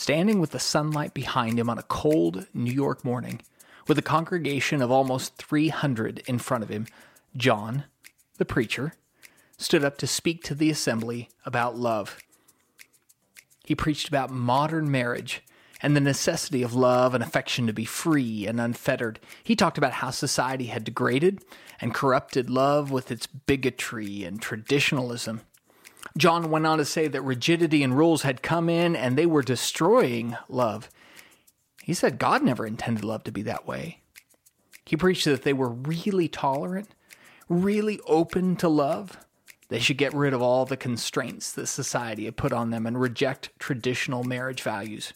standing 0.00 0.40
with 0.40 0.52
the 0.52 0.58
sunlight 0.58 1.12
behind 1.12 1.58
him 1.58 1.68
on 1.68 1.76
a 1.76 1.82
cold 1.82 2.46
New 2.54 2.72
York 2.72 3.04
morning, 3.04 3.38
with 3.86 3.98
a 3.98 4.02
congregation 4.02 4.80
of 4.80 4.90
almost 4.90 5.36
300 5.36 6.22
in 6.26 6.38
front 6.38 6.64
of 6.64 6.70
him, 6.70 6.86
John, 7.36 7.84
the 8.38 8.46
preacher, 8.46 8.94
stood 9.58 9.84
up 9.84 9.98
to 9.98 10.06
speak 10.06 10.42
to 10.44 10.54
the 10.54 10.70
assembly 10.70 11.28
about 11.44 11.76
love. 11.76 12.18
He 13.66 13.74
preached 13.74 14.08
about 14.08 14.30
modern 14.30 14.90
marriage 14.90 15.42
and 15.82 15.94
the 15.94 16.00
necessity 16.00 16.62
of 16.62 16.74
love 16.74 17.14
and 17.14 17.22
affection 17.22 17.66
to 17.66 17.72
be 17.74 17.84
free 17.84 18.46
and 18.46 18.58
unfettered. 18.58 19.20
He 19.44 19.54
talked 19.54 19.76
about 19.76 19.92
how 19.92 20.12
society 20.12 20.66
had 20.66 20.84
degraded 20.84 21.44
and 21.78 21.92
corrupted 21.92 22.48
love 22.48 22.90
with 22.90 23.10
its 23.10 23.26
bigotry 23.26 24.24
and 24.24 24.40
traditionalism. 24.40 25.42
John 26.16 26.50
went 26.50 26.66
on 26.66 26.78
to 26.78 26.84
say 26.84 27.08
that 27.08 27.22
rigidity 27.22 27.82
and 27.82 27.96
rules 27.96 28.22
had 28.22 28.42
come 28.42 28.68
in 28.68 28.96
and 28.96 29.16
they 29.16 29.26
were 29.26 29.42
destroying 29.42 30.36
love. 30.48 30.90
He 31.82 31.94
said 31.94 32.18
God 32.18 32.42
never 32.42 32.66
intended 32.66 33.04
love 33.04 33.24
to 33.24 33.32
be 33.32 33.42
that 33.42 33.66
way. 33.66 34.00
He 34.84 34.96
preached 34.96 35.24
that 35.26 35.42
they 35.42 35.52
were 35.52 35.68
really 35.68 36.28
tolerant, 36.28 36.88
really 37.48 38.00
open 38.06 38.56
to 38.56 38.68
love. 38.68 39.18
They 39.68 39.78
should 39.78 39.98
get 39.98 40.14
rid 40.14 40.34
of 40.34 40.42
all 40.42 40.64
the 40.64 40.76
constraints 40.76 41.52
that 41.52 41.68
society 41.68 42.24
had 42.24 42.36
put 42.36 42.52
on 42.52 42.70
them 42.70 42.86
and 42.86 43.00
reject 43.00 43.50
traditional 43.58 44.24
marriage 44.24 44.62
values. 44.62 45.12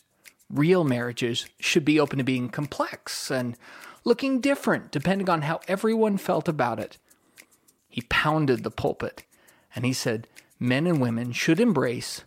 Real 0.48 0.84
marriages 0.84 1.46
should 1.58 1.84
be 1.84 1.98
open 1.98 2.18
to 2.18 2.24
being 2.24 2.48
complex 2.48 3.30
and 3.30 3.56
looking 4.04 4.40
different 4.40 4.92
depending 4.92 5.28
on 5.28 5.42
how 5.42 5.60
everyone 5.66 6.18
felt 6.18 6.48
about 6.48 6.78
it. 6.78 6.98
He 7.88 8.02
pounded 8.02 8.62
the 8.62 8.70
pulpit 8.70 9.24
and 9.74 9.84
he 9.84 9.92
said, 9.92 10.28
men 10.58 10.86
and 10.86 11.00
women 11.00 11.32
should 11.32 11.60
embrace 11.60 12.24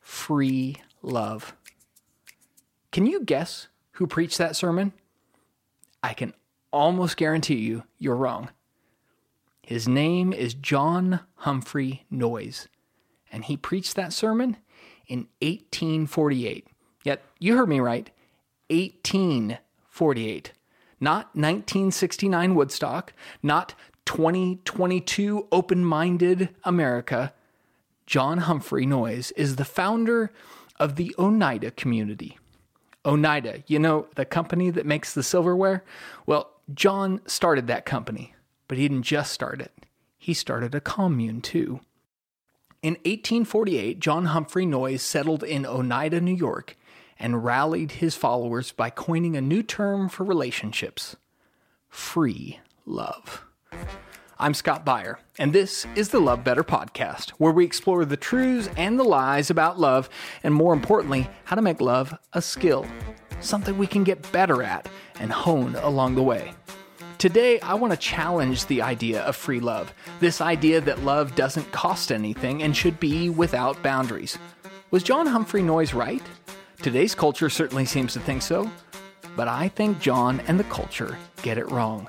free 0.00 0.76
love. 1.02 1.54
Can 2.92 3.06
you 3.06 3.22
guess 3.24 3.68
who 3.92 4.06
preached 4.06 4.38
that 4.38 4.56
sermon? 4.56 4.92
I 6.02 6.14
can 6.14 6.34
almost 6.72 7.16
guarantee 7.16 7.56
you 7.56 7.84
you're 7.98 8.16
wrong. 8.16 8.50
His 9.62 9.86
name 9.86 10.32
is 10.32 10.54
John 10.54 11.20
Humphrey 11.36 12.04
Noyes, 12.10 12.66
and 13.30 13.44
he 13.44 13.56
preached 13.56 13.94
that 13.96 14.12
sermon 14.12 14.56
in 15.06 15.28
1848. 15.40 16.66
Yet, 17.04 17.22
you 17.38 17.56
heard 17.56 17.68
me 17.68 17.80
right 17.80 18.10
1848. 18.70 20.52
Not 21.02 21.26
1969 21.34 22.54
Woodstock, 22.54 23.12
not 23.42 23.74
2022 24.04 25.46
open 25.52 25.84
minded 25.84 26.50
America, 26.64 27.32
John 28.10 28.38
Humphrey 28.38 28.86
Noyes 28.86 29.30
is 29.36 29.54
the 29.54 29.64
founder 29.64 30.32
of 30.80 30.96
the 30.96 31.14
Oneida 31.16 31.70
community. 31.70 32.40
Oneida, 33.04 33.62
you 33.68 33.78
know, 33.78 34.08
the 34.16 34.24
company 34.24 34.68
that 34.70 34.84
makes 34.84 35.14
the 35.14 35.22
silverware? 35.22 35.84
Well, 36.26 36.50
John 36.74 37.20
started 37.26 37.68
that 37.68 37.86
company, 37.86 38.34
but 38.66 38.78
he 38.78 38.88
didn't 38.88 39.04
just 39.04 39.32
start 39.32 39.60
it, 39.60 39.86
he 40.18 40.34
started 40.34 40.74
a 40.74 40.80
commune 40.80 41.40
too. 41.40 41.82
In 42.82 42.94
1848, 42.94 44.00
John 44.00 44.24
Humphrey 44.24 44.66
Noyes 44.66 45.02
settled 45.02 45.44
in 45.44 45.64
Oneida, 45.64 46.20
New 46.20 46.34
York, 46.34 46.76
and 47.16 47.44
rallied 47.44 47.92
his 47.92 48.16
followers 48.16 48.72
by 48.72 48.90
coining 48.90 49.36
a 49.36 49.40
new 49.40 49.62
term 49.62 50.08
for 50.08 50.24
relationships 50.24 51.14
free 51.88 52.58
love. 52.84 53.44
I'm 54.42 54.54
Scott 54.54 54.86
Beyer, 54.86 55.18
and 55.38 55.52
this 55.52 55.86
is 55.94 56.08
the 56.08 56.18
Love 56.18 56.42
Better 56.42 56.64
podcast, 56.64 57.32
where 57.32 57.52
we 57.52 57.66
explore 57.66 58.06
the 58.06 58.16
truths 58.16 58.70
and 58.74 58.98
the 58.98 59.04
lies 59.04 59.50
about 59.50 59.78
love, 59.78 60.08
and 60.42 60.54
more 60.54 60.72
importantly, 60.72 61.28
how 61.44 61.56
to 61.56 61.60
make 61.60 61.82
love 61.82 62.16
a 62.32 62.40
skill, 62.40 62.86
something 63.42 63.76
we 63.76 63.86
can 63.86 64.02
get 64.02 64.32
better 64.32 64.62
at 64.62 64.88
and 65.18 65.30
hone 65.30 65.74
along 65.74 66.14
the 66.14 66.22
way. 66.22 66.54
Today, 67.18 67.60
I 67.60 67.74
want 67.74 67.92
to 67.92 67.98
challenge 67.98 68.64
the 68.64 68.80
idea 68.80 69.20
of 69.24 69.36
free 69.36 69.60
love, 69.60 69.92
this 70.20 70.40
idea 70.40 70.80
that 70.80 71.04
love 71.04 71.34
doesn't 71.34 71.70
cost 71.70 72.10
anything 72.10 72.62
and 72.62 72.74
should 72.74 72.98
be 72.98 73.28
without 73.28 73.82
boundaries. 73.82 74.38
Was 74.90 75.02
John 75.02 75.26
Humphrey 75.26 75.60
Noyes 75.60 75.92
right? 75.92 76.22
Today's 76.80 77.14
culture 77.14 77.50
certainly 77.50 77.84
seems 77.84 78.14
to 78.14 78.20
think 78.20 78.40
so, 78.40 78.70
but 79.36 79.48
I 79.48 79.68
think 79.68 80.00
John 80.00 80.40
and 80.46 80.58
the 80.58 80.64
culture 80.64 81.18
get 81.42 81.58
it 81.58 81.70
wrong. 81.70 82.08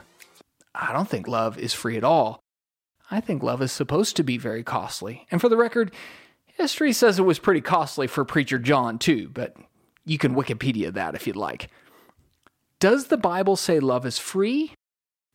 I 0.73 0.93
don't 0.93 1.09
think 1.09 1.27
love 1.27 1.57
is 1.57 1.73
free 1.73 1.97
at 1.97 2.03
all. 2.03 2.41
I 3.09 3.19
think 3.19 3.43
love 3.43 3.61
is 3.61 3.71
supposed 3.71 4.15
to 4.15 4.23
be 4.23 4.37
very 4.37 4.63
costly. 4.63 5.27
And 5.29 5.41
for 5.41 5.49
the 5.49 5.57
record, 5.57 5.91
history 6.45 6.93
says 6.93 7.19
it 7.19 7.23
was 7.23 7.39
pretty 7.39 7.61
costly 7.61 8.07
for 8.07 8.23
Preacher 8.23 8.57
John, 8.57 8.97
too, 8.97 9.29
but 9.33 9.55
you 10.05 10.17
can 10.17 10.33
Wikipedia 10.33 10.93
that 10.93 11.13
if 11.13 11.27
you'd 11.27 11.35
like. 11.35 11.69
Does 12.79 13.07
the 13.07 13.17
Bible 13.17 13.57
say 13.57 13.79
love 13.79 14.05
is 14.05 14.17
free 14.17 14.73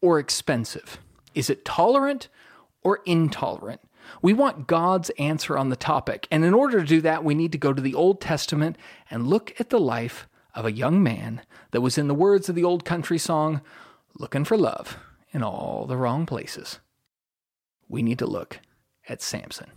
or 0.01 0.19
expensive? 0.19 0.99
Is 1.35 1.51
it 1.51 1.65
tolerant 1.65 2.29
or 2.83 3.01
intolerant? 3.05 3.83
We 4.23 4.33
want 4.33 4.67
God's 4.67 5.11
answer 5.19 5.59
on 5.59 5.69
the 5.69 5.77
topic, 5.77 6.27
and 6.31 6.45
in 6.45 6.55
order 6.55 6.81
to 6.81 6.87
do 6.87 7.01
that, 7.03 7.25
we 7.25 7.35
need 7.35 7.53
to 7.53 7.59
go 7.59 7.73
to 7.73 7.83
the 7.83 7.95
Old 7.95 8.21
Testament 8.21 8.79
and 9.11 9.27
look 9.27 9.53
at 9.61 9.71
the 9.71 9.81
life 9.81 10.29
of 10.55 10.65
a 10.65 10.73
young 10.73 11.03
man 11.03 11.43
that 11.73 11.83
was, 11.83 11.99
in 11.99 12.09
the 12.09 12.15
words 12.15 12.49
of 12.49 12.55
the 12.55 12.65
old 12.65 12.85
country 12.85 13.19
song, 13.19 13.61
looking 14.19 14.45
for 14.45 14.57
love 14.57 14.97
in 15.37 15.43
all 15.43 15.85
the 15.87 15.99
wrong 15.99 16.25
places. 16.25 16.81
We 17.91 18.03
need 18.03 18.19
to 18.21 18.27
look 18.27 18.59
at 19.07 19.21
Samson. 19.21 19.71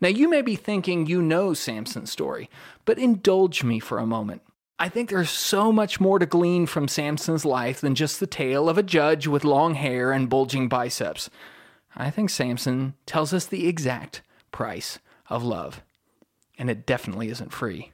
Now, 0.00 0.08
you 0.08 0.30
may 0.30 0.40
be 0.40 0.56
thinking 0.56 1.06
you 1.06 1.20
know 1.20 1.52
Samson's 1.52 2.10
story, 2.10 2.48
but 2.86 2.98
indulge 2.98 3.62
me 3.62 3.78
for 3.78 3.98
a 3.98 4.06
moment. 4.06 4.40
I 4.78 4.88
think 4.88 5.10
there's 5.10 5.28
so 5.28 5.72
much 5.72 6.00
more 6.00 6.18
to 6.18 6.24
glean 6.24 6.64
from 6.64 6.88
Samson's 6.88 7.44
life 7.44 7.82
than 7.82 7.94
just 7.94 8.18
the 8.18 8.26
tale 8.26 8.66
of 8.70 8.78
a 8.78 8.82
judge 8.82 9.26
with 9.26 9.44
long 9.44 9.74
hair 9.74 10.10
and 10.10 10.30
bulging 10.30 10.68
biceps. 10.68 11.28
I 11.94 12.08
think 12.08 12.30
Samson 12.30 12.94
tells 13.04 13.34
us 13.34 13.44
the 13.44 13.68
exact 13.68 14.22
price 14.52 14.98
of 15.28 15.44
love, 15.44 15.82
and 16.56 16.70
it 16.70 16.86
definitely 16.86 17.28
isn't 17.28 17.52
free. 17.52 17.92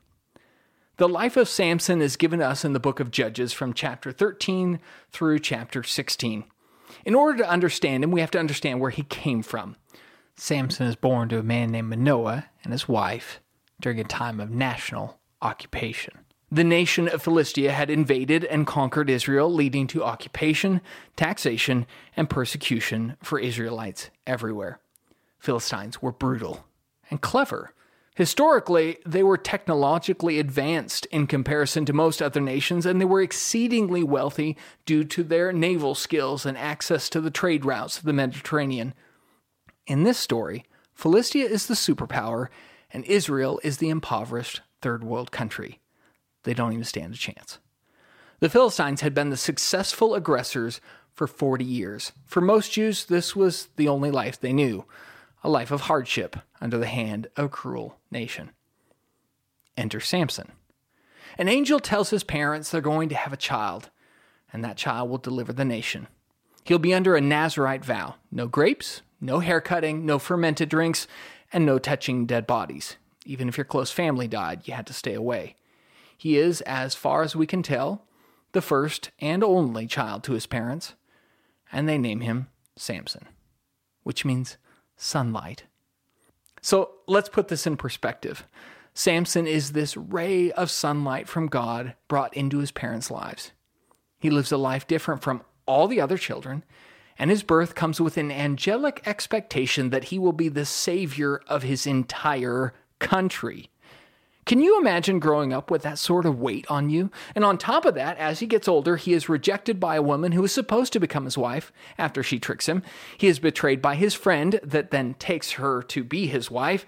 The 0.99 1.09
life 1.09 1.37
of 1.37 1.49
Samson 1.49 2.01
is 2.01 2.15
given 2.15 2.41
us 2.41 2.65
in 2.65 2.73
the 2.73 2.81
book 2.81 3.01
of 3.01 3.11
Judges 3.11 3.53
from 3.53 3.75
chapter 3.75 4.13
13 4.13 4.79
through 5.11 5.41
chapter 5.41 5.83
16. 5.83 6.45
In 7.05 7.15
order 7.15 7.39
to 7.39 7.49
understand 7.49 8.05
him, 8.05 8.11
we 8.11 8.21
have 8.21 8.31
to 8.33 8.39
understand 8.39 8.81
where 8.81 8.91
he 8.91 9.03
came 9.03 9.43
from. 9.43 9.77
Samson 10.37 10.87
is 10.87 10.97
born 10.97 11.29
to 11.29 11.39
a 11.39 11.43
man 11.43 11.71
named 11.73 11.89
Manoah 11.89 12.47
and 12.63 12.73
his 12.73 12.89
wife 12.89 13.41
during 13.81 13.99
a 13.99 14.05
time 14.05 14.41
of 14.41 14.51
national 14.51 15.19
occupation. 15.43 16.21
The 16.51 16.65
nation 16.65 17.09
of 17.09 17.23
Philistia 17.23 17.73
had 17.73 17.91
invaded 17.91 18.45
and 18.45 18.67
conquered 18.67 19.11
Israel, 19.11 19.53
leading 19.53 19.87
to 19.89 20.03
occupation, 20.03 20.81
taxation, 21.15 21.87
and 22.17 22.31
persecution 22.31 23.17
for 23.23 23.39
Israelites 23.39 24.09
everywhere. 24.27 24.81
Philistines 25.39 26.01
were 26.01 26.13
brutal 26.13 26.65
and 27.11 27.21
clever. 27.21 27.75
Historically, 28.19 28.99
they 29.07 29.23
were 29.23 29.39
technologically 29.39 30.41
advanced 30.41 31.07
in 31.13 31.25
comparison 31.29 31.85
to 31.85 31.93
most 31.93 32.21
other 32.21 32.41
nations, 32.41 32.85
and 32.85 33.01
they 33.01 33.05
were 33.05 33.23
exceedingly 33.23 34.03
wealthy 34.03 34.57
due 34.85 35.05
to 35.05 35.23
their 35.23 35.53
naval 35.53 35.95
skills 35.95 36.45
and 36.45 36.59
access 36.59 37.09
to 37.09 37.21
the 37.21 37.31
trade 37.31 37.65
routes 37.65 37.97
of 37.97 38.03
the 38.03 38.13
Mediterranean. 38.13 38.93
In 39.87 40.03
this 40.03 40.19
story, 40.19 40.65
Philistia 40.93 41.45
is 41.45 41.69
the 41.69 41.75
superpower, 41.75 42.49
and 42.91 43.05
Israel 43.05 43.61
is 43.63 43.77
the 43.77 43.89
impoverished 43.89 44.63
third 44.83 45.05
world 45.05 45.31
country. 45.31 45.79
They 46.43 46.55
don't 46.55 46.73
even 46.73 46.83
stand 46.83 47.15
a 47.15 47.17
chance. 47.17 47.61
The 48.41 48.51
Philistines 48.51 49.01
had 49.01 49.15
been 49.15 49.31
the 49.31 49.37
successful 49.37 50.17
aggressors 50.17 50.81
for 51.13 51.29
40 51.29 51.65
years. 51.65 52.11
For 52.27 52.41
most 52.41 52.73
Jews, 52.73 53.05
this 53.05 53.37
was 53.37 53.69
the 53.77 53.87
only 53.87 54.11
life 54.11 54.41
they 54.41 54.53
knew 54.53 54.87
a 55.43 55.49
life 55.49 55.71
of 55.71 55.83
hardship 55.83 56.37
under 56.61 56.79
the 56.79 56.87
hand 56.87 57.29
of 57.37 57.47
a 57.47 57.49
cruel 57.49 57.99
nation. 58.11 58.51
Enter 59.77 60.01
Samson. 60.01 60.53
An 61.37 61.49
angel 61.49 61.79
tells 61.79 62.11
his 62.11 62.25
parents 62.25 62.71
they're 62.71 62.81
going 62.81 63.09
to 63.11 63.15
have 63.15 63.33
a 63.33 63.37
child, 63.37 63.91
and 64.53 64.65
that 64.65 64.77
child 64.77 65.09
will 65.09 65.19
deliver 65.19 65.53
the 65.53 65.65
nation. 65.65 66.09
He'll 66.65 66.79
be 66.79 66.93
under 66.95 67.17
a 67.17 67.21
Nazarite 67.21 67.85
vow 67.85 68.17
no 68.31 68.47
grapes, 68.47 69.03
no 69.21 69.41
hair 69.41 69.61
cutting, 69.61 70.05
no 70.05 70.19
fermented 70.19 70.69
drinks, 70.69 71.07
and 71.53 71.65
no 71.65 71.79
touching 71.79 72.27
dead 72.27 72.47
bodies. 72.47 72.97
Even 73.25 73.49
if 73.49 73.57
your 73.57 73.65
close 73.65 73.91
family 73.91 74.29
died, 74.29 74.67
you 74.67 74.75
had 74.75 74.87
to 74.87 74.93
stay 74.93 75.15
away. 75.15 75.57
He 76.17 76.37
is, 76.37 76.61
as 76.63 76.95
far 76.95 77.23
as 77.23 77.37
we 77.37 77.47
can 77.47 77.63
tell, 77.63 78.05
the 78.53 78.61
first 78.61 79.11
and 79.21 79.45
only 79.45 79.87
child 79.87 80.25
to 80.25 80.33
his 80.33 80.47
parents, 80.47 80.95
and 81.71 81.89
they 81.89 81.99
name 81.99 82.21
him 82.21 82.49
Samson, 82.77 83.29
which 84.03 84.25
means 84.25 84.57
sunlight. 84.99 85.65
So 86.61 86.91
let's 87.07 87.31
put 87.31 87.49
this 87.49 87.67
in 87.67 87.79
perspective. 87.79 88.45
Samson 88.93 89.47
is 89.47 89.73
this 89.73 89.97
ray 89.97 90.51
of 90.53 90.71
sunlight 90.71 91.29
from 91.29 91.47
God 91.47 91.95
brought 92.09 92.37
into 92.37 92.59
his 92.59 92.73
parents' 92.73 93.11
lives. 93.11 93.53
He 94.19 94.29
lives 94.29 94.51
a 94.51 94.57
life 94.57 94.87
different 94.87 95.23
from 95.23 95.43
all 95.67 95.87
the 95.87 96.01
other 96.01 96.19
children, 96.19 96.65
and 97.17 97.31
his 97.31 97.43
birth 97.43 97.75
comes 97.75 98.01
with 98.01 98.17
an 98.17 98.33
angelic 98.33 99.01
expectation 99.07 99.91
that 99.91 100.05
he 100.05 100.19
will 100.19 100.33
be 100.33 100.49
the 100.49 100.65
savior 100.65 101.41
of 101.47 101.63
his 101.63 101.87
entire 101.87 102.75
country. 102.99 103.71
Can 104.49 104.63
you 104.63 104.81
imagine 104.81 105.19
growing 105.19 105.53
up 105.53 105.71
with 105.71 105.83
that 105.83 105.99
sort 105.99 106.25
of 106.25 106.41
weight 106.41 106.65
on 106.71 106.89
you? 106.89 107.11
And 107.35 107.45
on 107.45 107.59
top 107.59 107.85
of 107.85 107.95
that, 107.97 108.17
as 108.17 108.41
he 108.41 108.47
gets 108.47 108.67
older, 108.67 108.97
he 108.97 109.13
is 109.13 109.29
rejected 109.29 109.79
by 109.79 109.97
a 109.97 110.03
woman 110.03 110.33
who 110.33 110.43
is 110.43 110.53
supposed 110.53 110.95
to 110.95 111.01
become 111.01 111.27
his 111.27 111.37
wife 111.37 111.71
after 111.99 112.23
she 112.23 112.39
tricks 112.39 112.67
him. 112.67 112.83
He 113.19 113.27
is 113.27 113.41
betrayed 113.41 113.83
by 113.83 113.95
his 113.95 114.15
friend 114.15 114.59
that 114.63 114.91
then 114.91 115.13
takes 115.19 115.53
her 115.53 115.83
to 115.83 116.03
be 116.03 116.29
his 116.29 116.51
wife. 116.51 116.87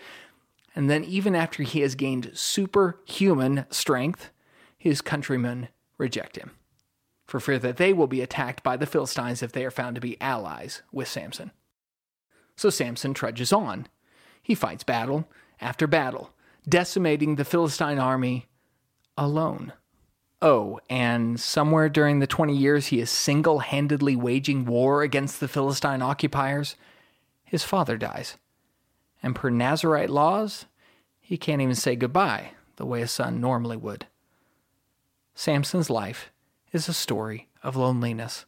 And 0.74 0.88
then, 0.88 1.04
even 1.04 1.36
after 1.36 1.62
he 1.62 1.80
has 1.80 1.94
gained 1.94 2.30
superhuman 2.32 3.66
strength, 3.68 4.30
his 4.78 5.02
countrymen 5.02 5.68
reject 5.98 6.36
him 6.36 6.52
for 7.26 7.40
fear 7.40 7.58
that 7.58 7.76
they 7.76 7.92
will 7.92 8.06
be 8.06 8.22
attacked 8.22 8.62
by 8.62 8.78
the 8.78 8.86
Philistines 8.86 9.42
if 9.42 9.52
they 9.52 9.66
are 9.66 9.70
found 9.70 9.96
to 9.96 10.00
be 10.00 10.18
allies 10.18 10.80
with 10.92 11.08
Samson. 11.08 11.50
So 12.56 12.70
Samson 12.70 13.12
trudges 13.12 13.52
on. 13.52 13.86
He 14.42 14.54
fights 14.54 14.82
battle 14.82 15.28
after 15.60 15.86
battle 15.86 16.30
decimating 16.70 17.36
the 17.36 17.44
Philistine 17.44 17.98
army 17.98 18.46
alone. 19.18 19.72
Oh, 20.40 20.80
and 20.88 21.38
somewhere 21.38 21.90
during 21.90 22.20
the 22.20 22.26
20 22.26 22.56
years 22.56 22.86
he 22.86 23.00
is 23.00 23.10
single 23.10 23.58
handedly 23.58 24.16
waging 24.16 24.64
war 24.64 25.02
against 25.02 25.40
the 25.40 25.48
Philistine 25.48 26.00
occupiers, 26.00 26.76
his 27.44 27.62
father 27.62 27.98
dies. 27.98 28.38
And 29.22 29.36
per 29.36 29.50
Nazarite 29.50 30.08
laws, 30.08 30.64
he 31.20 31.36
can't 31.36 31.60
even 31.60 31.74
say 31.74 31.94
goodbye 31.94 32.52
the 32.76 32.86
way 32.86 33.02
a 33.02 33.06
son 33.06 33.40
normally 33.40 33.76
would. 33.76 34.06
Samson's 35.34 35.90
life 35.90 36.30
is 36.72 36.88
a 36.88 36.94
story 36.94 37.48
of 37.62 37.76
loneliness. 37.76 38.46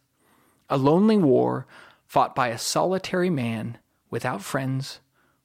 A 0.69 0.77
lonely 0.77 1.17
war 1.17 1.67
fought 2.07 2.33
by 2.33 2.47
a 2.47 2.57
solitary 2.57 3.29
man 3.29 3.77
without 4.09 4.41
friends, 4.41 4.99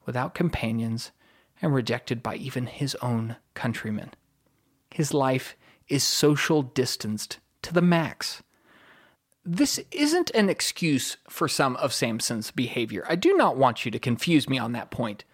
without 0.06 0.34
companions, 0.34 1.12
and 1.60 1.74
rejected 1.74 2.22
by 2.22 2.36
even 2.36 2.66
his 2.66 2.94
own 2.96 3.36
countrymen. 3.54 4.10
His 4.90 5.12
life 5.12 5.56
is 5.88 6.04
social 6.04 6.62
distanced 6.62 7.38
to 7.62 7.72
the 7.72 7.82
max. 7.82 8.42
This 9.44 9.80
isn't 9.90 10.30
an 10.30 10.48
excuse 10.48 11.16
for 11.28 11.48
some 11.48 11.76
of 11.76 11.92
Samson's 11.92 12.50
behavior. 12.50 13.04
I 13.08 13.16
do 13.16 13.34
not 13.34 13.56
want 13.56 13.84
you 13.84 13.90
to 13.90 13.98
confuse 13.98 14.48
me 14.48 14.58
on 14.58 14.72
that 14.72 14.90
point. 14.90 15.24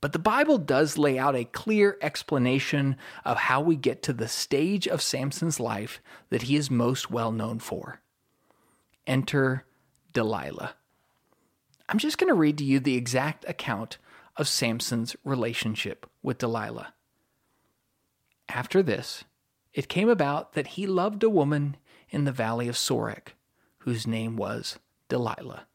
But 0.00 0.12
the 0.12 0.18
Bible 0.18 0.58
does 0.58 0.98
lay 0.98 1.18
out 1.18 1.34
a 1.34 1.46
clear 1.46 1.96
explanation 2.02 2.96
of 3.24 3.38
how 3.38 3.62
we 3.62 3.74
get 3.74 4.02
to 4.02 4.12
the 4.12 4.28
stage 4.28 4.86
of 4.86 5.00
Samson's 5.00 5.58
life 5.58 6.02
that 6.28 6.42
he 6.42 6.56
is 6.56 6.70
most 6.70 7.10
well 7.10 7.32
known 7.32 7.58
for. 7.58 8.02
Enter 9.06 9.64
Delilah. 10.12 10.74
I'm 11.88 11.98
just 11.98 12.18
going 12.18 12.28
to 12.28 12.34
read 12.34 12.58
to 12.58 12.64
you 12.64 12.80
the 12.80 12.96
exact 12.96 13.48
account 13.48 13.96
of 14.36 14.48
Samson's 14.48 15.16
relationship 15.24 16.08
with 16.22 16.38
Delilah. 16.38 16.94
After 18.48 18.82
this, 18.82 19.24
it 19.72 19.88
came 19.88 20.08
about 20.08 20.52
that 20.52 20.68
he 20.68 20.86
loved 20.86 21.22
a 21.22 21.30
woman 21.30 21.76
in 22.10 22.24
the 22.24 22.32
valley 22.32 22.68
of 22.68 22.76
Sorek, 22.76 23.28
whose 23.78 24.06
name 24.06 24.36
was 24.36 24.78
Delilah. 25.08 25.66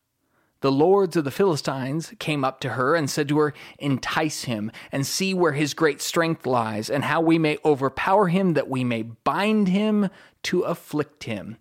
The 0.61 0.71
lords 0.71 1.15
of 1.15 1.23
the 1.23 1.31
Philistines 1.31 2.13
came 2.19 2.43
up 2.43 2.59
to 2.61 2.71
her 2.71 2.93
and 2.95 3.09
said 3.09 3.29
to 3.29 3.37
her, 3.37 3.53
Entice 3.77 4.43
him, 4.43 4.71
and 4.91 5.07
see 5.07 5.33
where 5.33 5.53
his 5.53 5.73
great 5.73 6.01
strength 6.01 6.45
lies, 6.45 6.89
and 6.89 7.05
how 7.05 7.21
we 7.21 7.37
may 7.39 7.57
overpower 7.63 8.27
him, 8.27 8.55
that 8.55 8.69
we 8.69 8.83
may 8.83 9.03
bind 9.03 9.69
him 9.69 10.09
to 10.43 10.61
afflict 10.63 11.23
him. 11.23 11.57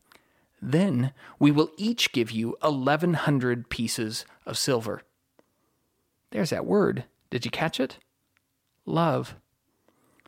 Then 0.61 1.13
we 1.39 1.53
will 1.53 1.71
each 1.77 2.11
give 2.11 2.33
you 2.33 2.57
eleven 2.63 3.15
hundred 3.15 3.69
pieces 3.69 4.25
of 4.45 4.59
silver. 4.59 5.03
There's 6.31 6.51
that 6.51 6.67
word. 6.67 7.05
Did 7.31 7.45
you 7.45 7.51
catch 7.51 7.81
it? 7.81 7.99
Love. 8.85 9.37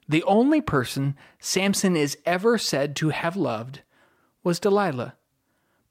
The 0.08 0.22
only 0.24 0.60
person 0.60 1.16
Samson 1.38 1.96
is 1.96 2.18
ever 2.26 2.58
said 2.58 2.96
to 2.96 3.10
have 3.10 3.36
loved 3.36 3.82
was 4.42 4.58
Delilah. 4.58 5.14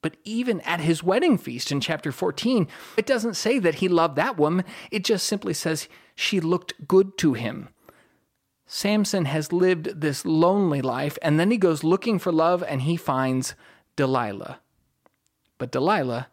But 0.02 0.16
even 0.24 0.62
at 0.62 0.80
his 0.80 1.04
wedding 1.04 1.38
feast 1.38 1.72
in 1.72 1.82
chapter 1.82 2.12
14, 2.12 2.68
it 2.96 3.06
doesn't 3.06 3.36
say 3.36 3.60
that 3.60 3.76
he 3.76 3.88
loved 3.88 4.16
that 4.16 4.38
woman. 4.38 4.66
It 4.92 5.04
just 5.04 5.26
simply 5.26 5.54
says 5.54 5.90
she 6.16 6.40
looked 6.40 6.88
good 6.88 7.18
to 7.20 7.34
him. 7.34 7.70
Samson 8.66 9.26
has 9.26 9.52
lived 9.52 10.00
this 10.00 10.26
lonely 10.26 10.82
life, 10.82 11.18
and 11.22 11.40
then 11.40 11.50
he 11.50 11.58
goes 11.58 11.84
looking 11.84 12.20
for 12.20 12.32
love 12.32 12.64
and 12.64 12.84
he 12.84 12.96
finds 12.96 13.56
Delilah. 13.96 14.60
But 15.58 15.72
Delilah 15.72 16.28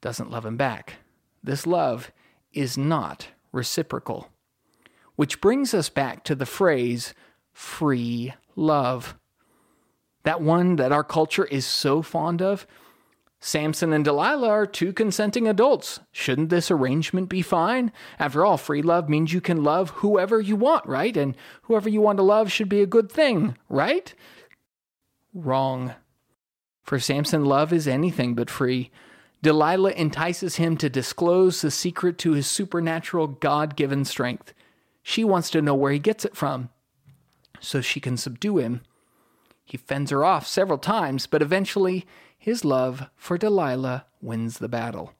doesn't 0.00 0.30
love 0.30 0.44
him 0.44 0.56
back. 0.56 0.94
This 1.42 1.66
love 1.66 2.12
is 2.54 2.78
not 2.78 3.28
reciprocal. 3.52 4.28
Which 5.16 5.40
brings 5.40 5.74
us 5.74 5.88
back 5.88 6.24
to 6.24 6.34
the 6.34 6.46
phrase 6.46 7.14
free 7.52 8.34
love. 8.56 9.16
That 10.24 10.40
one 10.40 10.76
that 10.76 10.92
our 10.92 11.04
culture 11.04 11.44
is 11.44 11.66
so 11.66 12.02
fond 12.02 12.42
of. 12.42 12.66
Samson 13.40 13.92
and 13.92 14.02
Delilah 14.02 14.48
are 14.48 14.66
two 14.66 14.94
consenting 14.94 15.46
adults. 15.46 16.00
Shouldn't 16.12 16.48
this 16.48 16.70
arrangement 16.70 17.28
be 17.28 17.42
fine? 17.42 17.92
After 18.18 18.44
all, 18.44 18.56
free 18.56 18.80
love 18.80 19.10
means 19.10 19.34
you 19.34 19.42
can 19.42 19.62
love 19.62 19.90
whoever 19.90 20.40
you 20.40 20.56
want, 20.56 20.86
right? 20.86 21.14
And 21.14 21.36
whoever 21.64 21.90
you 21.90 22.00
want 22.00 22.16
to 22.16 22.22
love 22.22 22.50
should 22.50 22.70
be 22.70 22.80
a 22.80 22.86
good 22.86 23.12
thing, 23.12 23.58
right? 23.68 24.14
Wrong. 25.34 25.94
For 26.84 26.98
Samson, 26.98 27.44
love 27.44 27.70
is 27.70 27.86
anything 27.86 28.34
but 28.34 28.48
free. 28.48 28.90
Delilah 29.44 29.92
entices 29.92 30.56
him 30.56 30.78
to 30.78 30.88
disclose 30.88 31.60
the 31.60 31.70
secret 31.70 32.16
to 32.16 32.32
his 32.32 32.46
supernatural 32.46 33.26
God 33.26 33.76
given 33.76 34.06
strength. 34.06 34.54
She 35.02 35.22
wants 35.22 35.50
to 35.50 35.60
know 35.60 35.74
where 35.74 35.92
he 35.92 35.98
gets 35.98 36.24
it 36.24 36.34
from 36.34 36.70
so 37.60 37.82
she 37.82 38.00
can 38.00 38.16
subdue 38.16 38.56
him. 38.56 38.80
He 39.66 39.76
fends 39.76 40.10
her 40.10 40.24
off 40.24 40.46
several 40.46 40.78
times, 40.78 41.26
but 41.26 41.42
eventually 41.42 42.06
his 42.38 42.64
love 42.64 43.10
for 43.16 43.36
Delilah 43.36 44.06
wins 44.22 44.58
the 44.58 44.68
battle. 44.68 45.12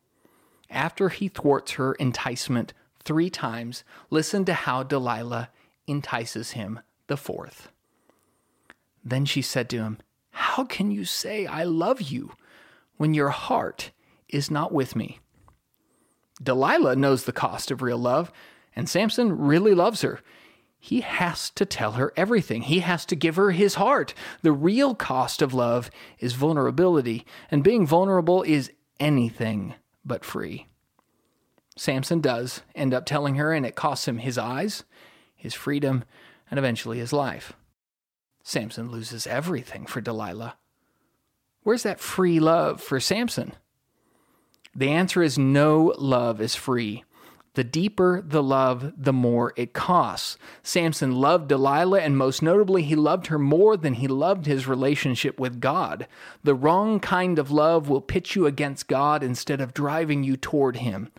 After 0.71 1.11
he 1.11 1.29
thwarts 1.29 1.73
her 1.73 1.93
enticement 1.93 2.73
three 3.05 3.29
times, 3.29 3.85
listen 4.09 4.47
to 4.47 4.55
how 4.55 4.85
Delilah 4.85 5.50
entices 5.87 6.53
him 6.53 6.81
the 7.09 7.19
fourth. 7.19 7.69
Then 9.05 9.26
she 9.26 9.43
said 9.43 9.69
to 9.69 9.82
him, 9.82 9.99
How 10.31 10.65
can 10.65 10.91
you 10.91 11.05
say, 11.05 11.44
I 11.44 11.65
love 11.65 12.00
you, 12.00 12.32
when 12.97 13.12
your 13.12 13.29
heart 13.29 13.91
is 14.29 14.50
not 14.50 14.73
with 14.73 14.97
me. 14.97 15.21
Delilah 16.43 16.97
knows 16.97 17.25
the 17.25 17.32
cost 17.32 17.71
of 17.71 17.82
real 17.82 17.99
love, 17.99 18.32
and 18.75 18.88
Samson 18.88 19.38
really 19.38 19.75
loves 19.75 20.03
her. 20.03 20.21
He 20.79 21.00
has 21.00 21.49
to 21.50 21.65
tell 21.65 21.93
her 21.93 22.12
everything. 22.17 22.62
He 22.62 22.81
has 22.81 23.06
to 23.06 23.17
give 23.17 23.37
her 23.37 23.53
his 23.53 23.76
heart. 23.76 24.12
The 24.43 24.53
real 24.53 24.95
cost 24.95 25.40
of 25.40 25.54
love 25.54 25.90
is 26.19 26.35
vulnerability, 26.35 27.25
and 27.50 27.64
being 27.64 27.87
vulnerable 27.87 28.43
is 28.43 28.71
anything 29.00 29.75
but 30.04 30.25
free. 30.25 30.66
Samson 31.76 32.21
does 32.21 32.62
end 32.75 32.93
up 32.93 33.07
telling 33.07 33.37
her, 33.37 33.52
and 33.52 33.64
it 33.64 33.76
costs 33.76 34.07
him 34.07 34.19
his 34.19 34.37
eyes, 34.37 34.85
his 35.35 35.54
freedom, 35.54 36.04
and 36.50 36.59
eventually 36.59 36.99
his 36.99 37.12
life. 37.12 37.54
Samson 38.43 38.90
loses 38.90 39.26
everything 39.26 39.87
for 39.87 40.00
Delilah. 40.00 40.57
Where's 41.62 41.83
that 41.85 41.99
free 41.99 42.38
love 42.40 42.83
for 42.83 43.00
Samson? 43.00 43.54
The 44.76 44.90
answer 44.90 45.23
is 45.23 45.38
no 45.38 45.95
love 45.99 46.40
is 46.40 46.54
free. 46.54 47.04
The 47.54 47.64
deeper 47.64 48.21
the 48.26 48.43
love, 48.43 48.93
the 48.97 49.12
more 49.12 49.52
it 49.57 49.73
costs. 49.73 50.37
Samson 50.64 51.12
loved 51.12 51.49
Delilah, 51.49 52.00
and 52.00 52.19
most 52.19 52.43
notably, 52.43 52.83
he 52.83 52.97
loved 52.97 53.28
her 53.28 53.38
more 53.38 53.76
than 53.76 53.95
he 53.95 54.09
loved 54.09 54.47
his 54.47 54.66
relationship 54.66 55.38
with 55.38 55.61
God. 55.61 56.09
The 56.43 56.57
wrong 56.57 56.99
kind 56.99 57.38
of 57.38 57.52
love 57.52 57.88
will 57.88 58.00
pit 58.00 58.35
you 58.35 58.47
against 58.47 58.88
God 58.88 59.23
instead 59.23 59.61
of 59.61 59.73
driving 59.73 60.25
you 60.25 60.37
toward 60.37 60.78
Him. 60.78 61.11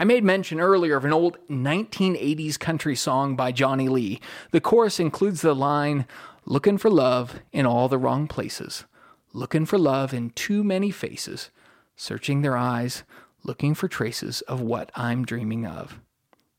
I 0.00 0.04
made 0.04 0.24
mention 0.24 0.60
earlier 0.60 0.96
of 0.96 1.04
an 1.04 1.12
old 1.12 1.36
1980s 1.50 2.58
country 2.58 2.96
song 2.96 3.36
by 3.36 3.52
Johnny 3.52 3.88
Lee. 3.88 4.20
The 4.50 4.62
chorus 4.62 4.98
includes 4.98 5.42
the 5.42 5.54
line, 5.54 6.06
Looking 6.46 6.78
for 6.78 6.90
love 6.90 7.40
in 7.52 7.64
all 7.64 7.88
the 7.88 7.96
wrong 7.96 8.28
places, 8.28 8.84
looking 9.32 9.64
for 9.64 9.78
love 9.78 10.12
in 10.12 10.30
too 10.30 10.62
many 10.62 10.90
faces 10.90 11.50
searching 11.96 12.42
their 12.42 12.56
eyes, 12.56 13.04
looking 13.42 13.74
for 13.74 13.88
traces 13.88 14.40
of 14.42 14.60
what 14.60 14.90
I'm 14.94 15.24
dreaming 15.24 15.66
of. 15.66 16.00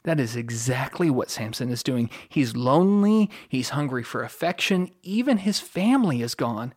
That 0.03 0.19
is 0.19 0.35
exactly 0.35 1.09
what 1.09 1.31
Samson 1.31 1.69
is 1.69 1.81
doing. 1.81 2.11
He's 2.29 2.55
lonely, 2.55 3.29
he's 3.49 3.69
hungry 3.69 4.03
for 4.03 4.23
affection, 4.23 4.91
even 5.01 5.37
his 5.37 5.59
family 5.59 6.21
is 6.21 6.35
gone. 6.35 6.75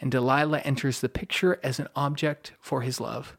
And 0.00 0.10
Delilah 0.10 0.60
enters 0.60 1.00
the 1.00 1.08
picture 1.08 1.58
as 1.64 1.80
an 1.80 1.88
object 1.96 2.52
for 2.60 2.82
his 2.82 3.00
love. 3.00 3.36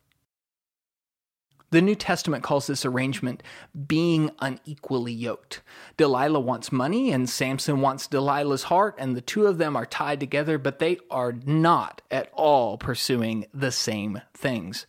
The 1.76 1.82
New 1.82 1.96
Testament 1.96 2.42
calls 2.42 2.68
this 2.68 2.86
arrangement 2.86 3.44
being 3.86 4.32
unequally 4.40 5.12
yoked. 5.12 5.62
Delilah 5.98 6.40
wants 6.40 6.72
money, 6.72 7.12
and 7.12 7.30
Samson 7.30 7.82
wants 7.82 8.08
Delilah's 8.08 8.64
heart, 8.64 8.96
and 8.98 9.14
the 9.14 9.20
two 9.20 9.46
of 9.46 9.58
them 9.58 9.76
are 9.76 9.86
tied 9.86 10.22
together, 10.22 10.58
but 10.58 10.80
they 10.80 11.00
are 11.12 11.34
not 11.34 12.02
at 12.10 12.32
all 12.32 12.78
pursuing 12.78 13.46
the 13.54 13.74
same 13.74 14.22
things. 14.34 14.86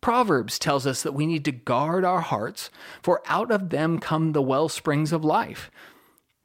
Proverbs 0.00 0.58
tells 0.58 0.86
us 0.86 1.02
that 1.02 1.12
we 1.12 1.26
need 1.26 1.44
to 1.44 1.52
guard 1.52 2.06
our 2.06 2.22
hearts, 2.22 2.70
for 3.02 3.20
out 3.26 3.50
of 3.50 3.68
them 3.68 3.98
come 3.98 4.32
the 4.32 4.40
well 4.40 4.70
springs 4.70 5.12
of 5.12 5.26
life. 5.26 5.70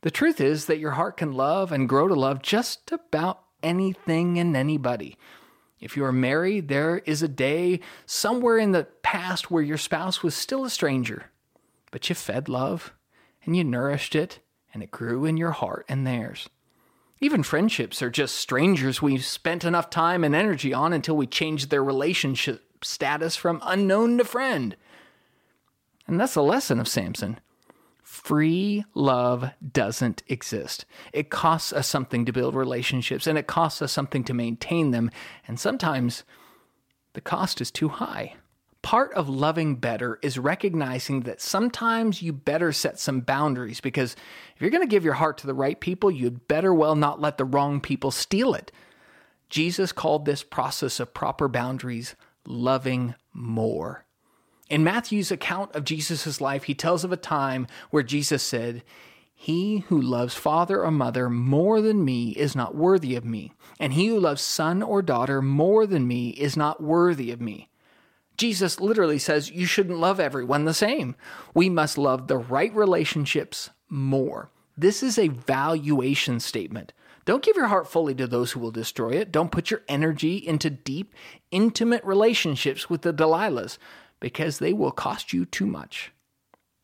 The 0.02 0.12
truth 0.12 0.42
is 0.42 0.66
that 0.66 0.80
your 0.80 0.92
heart 0.92 1.16
can 1.16 1.32
love 1.32 1.72
and 1.72 1.88
grow 1.88 2.10
to 2.10 2.16
love 2.16 2.42
just 2.42 2.92
about 2.92 3.44
anything 3.64 4.40
and 4.40 4.58
anybody. 4.58 5.18
If 5.80 5.96
you 5.96 6.04
are 6.06 6.12
married, 6.12 6.68
there 6.68 7.00
is 7.06 7.22
a 7.22 7.28
day 7.28 7.82
somewhere 8.06 8.58
in 8.58 8.72
the 8.72 8.86
past 9.04 9.52
where 9.52 9.64
your 9.64 9.78
spouse 9.78 10.24
was 10.24 10.34
still 10.34 10.66
a 10.66 10.70
stranger, 10.70 11.32
but 11.92 12.10
you 12.10 12.16
fed 12.16 12.50
love 12.50 12.94
and 13.46 13.56
you 13.56 13.64
nourished 13.64 14.16
it, 14.16 14.40
and 14.74 14.84
it 14.84 14.92
grew 14.92 15.24
in 15.26 15.38
your 15.38 15.52
heart 15.52 15.86
and 15.88 16.06
theirs. 16.06 16.50
Even 17.20 17.42
friendships 17.42 18.02
are 18.02 18.10
just 18.10 18.36
strangers 18.36 19.02
we've 19.02 19.26
spent 19.26 19.64
enough 19.64 19.90
time 19.90 20.24
and 20.24 20.36
energy 20.36 20.74
on 20.74 20.94
until 20.94 21.18
we 21.18 21.26
change 21.26 21.70
their 21.70 21.84
relationship 21.84 22.84
status 22.84 23.36
from 23.36 23.62
unknown 23.64 24.18
to 24.18 24.24
friend. 24.24 24.76
And 26.06 26.20
that's 26.20 26.36
the 26.36 26.44
lesson 26.44 26.80
of 26.80 26.88
Samson. 26.88 27.40
Free 28.28 28.84
love 28.94 29.52
doesn't 29.72 30.22
exist. 30.28 30.84
It 31.14 31.30
costs 31.30 31.72
us 31.72 31.88
something 31.88 32.26
to 32.26 32.34
build 32.34 32.56
relationships 32.56 33.26
and 33.26 33.38
it 33.38 33.48
costs 33.48 33.82
us 33.82 33.94
something 33.94 34.26
to 34.26 34.34
maintain 34.34 34.92
them. 34.92 35.12
And 35.48 35.58
sometimes 35.58 36.26
the 37.14 37.22
cost 37.22 37.62
is 37.62 37.72
too 37.72 37.88
high. 37.88 38.36
Part 38.82 39.14
of 39.14 39.30
loving 39.30 39.78
better 39.78 40.20
is 40.22 40.38
recognizing 40.38 41.22
that 41.22 41.40
sometimes 41.40 42.22
you 42.22 42.34
better 42.34 42.74
set 42.74 43.00
some 43.00 43.22
boundaries 43.22 43.80
because 43.80 44.18
if 44.54 44.62
you're 44.62 44.72
going 44.72 44.84
to 44.84 44.94
give 44.94 45.06
your 45.06 45.14
heart 45.14 45.38
to 45.38 45.48
the 45.48 45.54
right 45.54 45.80
people, 45.80 46.12
you'd 46.12 46.50
better 46.50 46.74
well 46.74 46.98
not 46.98 47.22
let 47.22 47.38
the 47.38 47.46
wrong 47.46 47.80
people 47.80 48.12
steal 48.12 48.54
it. 48.54 48.74
Jesus 49.48 49.94
called 49.94 50.26
this 50.26 50.44
process 50.44 51.00
of 51.00 51.14
proper 51.14 51.48
boundaries 51.48 52.18
loving 52.46 53.16
more. 53.32 54.04
In 54.70 54.84
Matthew's 54.84 55.32
account 55.32 55.74
of 55.76 55.86
Jesus' 55.86 56.42
life, 56.42 56.64
he 56.64 56.74
tells 56.74 57.04
of 57.04 57.12
a 57.12 57.18
time 57.18 57.68
where 57.90 58.04
Jesus 58.04 58.44
said, 58.44 58.84
He 59.34 59.80
who 59.88 60.02
loves 60.02 60.34
father 60.34 60.84
or 60.84 60.92
mother 60.92 61.30
more 61.30 61.82
than 61.82 62.04
me 62.04 62.32
is 62.32 62.56
not 62.56 62.76
worthy 62.76 63.16
of 63.16 63.24
me, 63.24 63.54
and 63.80 63.94
he 63.94 64.08
who 64.08 64.20
loves 64.20 64.42
son 64.42 64.84
or 64.84 65.02
daughter 65.02 65.42
more 65.42 65.86
than 65.86 66.08
me 66.08 66.30
is 66.32 66.58
not 66.58 66.84
worthy 66.84 67.32
of 67.32 67.40
me. 67.40 67.70
Jesus 68.36 68.80
literally 68.80 69.18
says 69.18 69.50
you 69.50 69.66
shouldn't 69.66 70.00
love 70.00 70.20
everyone 70.20 70.66
the 70.66 70.74
same. 70.74 71.16
We 71.54 71.70
must 71.70 71.98
love 71.98 72.28
the 72.28 72.38
right 72.38 72.74
relationships 72.76 73.72
more. 73.90 74.52
This 74.78 75.02
is 75.02 75.18
a 75.18 75.30
valuation 75.30 76.40
statement. 76.40 76.94
Don't 77.26 77.44
give 77.44 77.58
your 77.58 77.68
heart 77.68 77.90
fully 77.90 78.14
to 78.16 78.28
those 78.28 78.52
who 78.52 78.60
will 78.60 78.72
destroy 78.72 79.12
it. 79.12 79.32
Don't 79.32 79.52
put 79.52 79.72
your 79.72 79.82
energy 79.90 80.38
into 80.38 80.70
deep, 80.70 81.14
intimate 81.52 82.04
relationships 82.06 82.90
with 82.90 83.02
the 83.02 83.14
Delilahs 83.14 83.78
because 84.20 84.60
they 84.60 84.74
will 84.74 84.92
cost 84.92 85.34
you 85.34 85.46
too 85.46 85.66
much. 85.66 86.12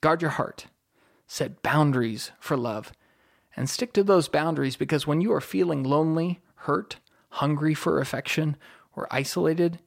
Guard 0.02 0.22
your 0.22 0.32
heart, 0.32 0.68
set 1.28 1.62
boundaries 1.62 2.32
for 2.40 2.58
love, 2.58 2.92
and 3.56 3.70
stick 3.70 3.94
to 3.94 4.04
those 4.04 4.28
boundaries 4.28 4.76
because 4.76 5.08
when 5.08 5.22
you 5.22 5.32
are 5.34 5.42
feeling 5.42 5.84
lonely, 5.84 6.42
hurt, 6.56 6.98
hungry 7.30 7.74
for 7.74 8.00
affection, 8.00 8.58
or 8.96 9.08
isolated, 9.12 9.80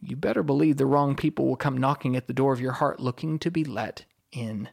you 0.00 0.16
better 0.16 0.42
believe 0.42 0.76
the 0.76 0.86
wrong 0.86 1.16
people 1.16 1.46
will 1.46 1.56
come 1.56 1.76
knocking 1.76 2.14
at 2.14 2.26
the 2.26 2.32
door 2.32 2.52
of 2.52 2.60
your 2.60 2.72
heart 2.72 3.00
looking 3.00 3.38
to 3.40 3.50
be 3.50 3.64
let 3.64 4.04
in. 4.30 4.68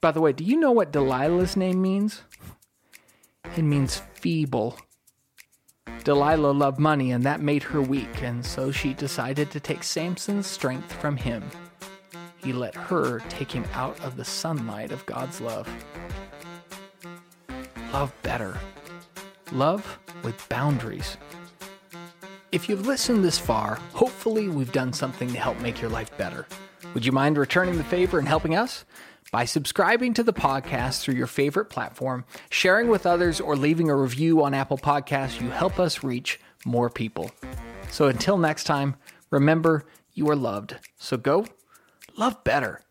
By 0.00 0.12
the 0.12 0.20
way, 0.20 0.32
do 0.32 0.44
you 0.44 0.58
know 0.58 0.72
what 0.72 0.92
Delilah's 0.92 1.56
name 1.56 1.82
means? 1.82 2.22
It 3.56 3.62
means 3.62 4.02
feeble. 4.14 4.78
Delilah 6.04 6.52
loved 6.52 6.78
money, 6.78 7.12
and 7.12 7.24
that 7.24 7.40
made 7.40 7.62
her 7.62 7.82
weak, 7.82 8.22
and 8.22 8.44
so 8.44 8.70
she 8.70 8.94
decided 8.94 9.50
to 9.50 9.60
take 9.60 9.82
Samson's 9.82 10.46
strength 10.46 10.92
from 10.92 11.16
him. 11.16 11.42
He 12.38 12.52
let 12.52 12.74
her 12.74 13.20
take 13.28 13.52
him 13.52 13.64
out 13.74 14.02
of 14.02 14.16
the 14.16 14.24
sunlight 14.24 14.92
of 14.92 15.04
God's 15.04 15.40
love. 15.40 15.68
Love 17.92 18.14
better. 18.22 18.58
Love 19.52 19.98
with 20.22 20.48
boundaries. 20.48 21.16
If 22.50 22.68
you've 22.68 22.86
listened 22.86 23.24
this 23.24 23.38
far, 23.38 23.76
hopefully 23.92 24.48
we've 24.48 24.72
done 24.72 24.92
something 24.92 25.28
to 25.32 25.38
help 25.38 25.60
make 25.60 25.80
your 25.80 25.90
life 25.90 26.16
better. 26.16 26.46
Would 26.94 27.06
you 27.06 27.12
mind 27.12 27.38
returning 27.38 27.78
the 27.78 27.84
favor 27.84 28.18
and 28.18 28.26
helping 28.26 28.56
us? 28.56 28.84
By 29.30 29.44
subscribing 29.44 30.12
to 30.14 30.24
the 30.24 30.32
podcast 30.32 31.02
through 31.02 31.14
your 31.14 31.28
favorite 31.28 31.66
platform, 31.66 32.24
sharing 32.50 32.88
with 32.88 33.06
others, 33.06 33.40
or 33.40 33.54
leaving 33.54 33.88
a 33.88 33.94
review 33.94 34.42
on 34.42 34.54
Apple 34.54 34.76
Podcasts, 34.76 35.40
you 35.40 35.50
help 35.50 35.78
us 35.78 36.02
reach 36.02 36.40
more 36.64 36.90
people. 36.90 37.30
So 37.92 38.08
until 38.08 38.38
next 38.38 38.64
time, 38.64 38.96
remember 39.30 39.84
you 40.14 40.28
are 40.30 40.36
loved. 40.36 40.76
So 40.98 41.16
go 41.16 41.46
love 42.16 42.42
better. 42.42 42.82